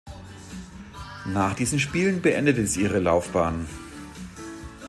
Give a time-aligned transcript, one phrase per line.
[1.27, 3.67] Nach diesen Spielen beendete sie ihre Laufbahn.